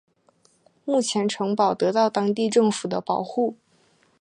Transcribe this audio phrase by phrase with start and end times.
[0.83, 3.55] 目前城堡得到当地政府的保护。